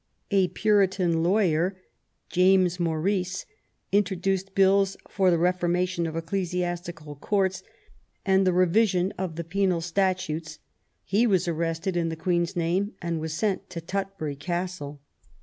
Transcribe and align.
A 0.31 0.47
Puritan 0.47 1.21
lawyer, 1.21 1.77
James 2.27 2.79
Morice, 2.79 3.45
introduced 3.91 4.55
bills 4.55 4.97
for 5.07 5.29
the 5.29 5.37
reformation 5.37 6.07
of 6.07 6.15
ecclesi 6.15 6.61
astical 6.61 7.19
courts 7.19 7.61
and 8.25 8.43
the 8.47 8.51
revision 8.51 9.11
of 9.19 9.35
the 9.35 9.43
penal 9.43 9.79
statutes; 9.79 10.57
he 11.03 11.27
was 11.27 11.47
arrested 11.47 11.95
in 11.95 12.09
the 12.09 12.15
Queen's 12.15 12.55
name 12.55 12.95
and 12.99 13.19
was 13.19 13.33
sent 13.35 13.69
to 13.69 13.79
Tutbury 13.79 14.35
Castle. 14.37 14.99